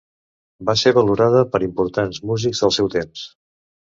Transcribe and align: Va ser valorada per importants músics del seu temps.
Va 0.69 0.73
ser 0.83 0.93
valorada 0.97 1.43
per 1.51 1.61
importants 1.65 2.21
músics 2.31 2.65
del 2.65 2.75
seu 2.79 2.89
temps. 2.95 3.29